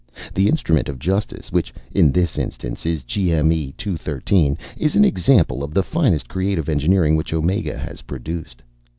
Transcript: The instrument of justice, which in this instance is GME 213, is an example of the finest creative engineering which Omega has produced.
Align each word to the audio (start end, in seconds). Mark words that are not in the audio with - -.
The 0.33 0.47
instrument 0.47 0.89
of 0.89 0.97
justice, 0.97 1.51
which 1.51 1.71
in 1.91 2.11
this 2.11 2.35
instance 2.39 2.87
is 2.87 3.03
GME 3.03 3.77
213, 3.77 4.57
is 4.75 4.95
an 4.95 5.05
example 5.05 5.63
of 5.63 5.75
the 5.75 5.83
finest 5.83 6.27
creative 6.27 6.67
engineering 6.69 7.15
which 7.15 7.35
Omega 7.35 7.77
has 7.77 8.01
produced. 8.01 8.63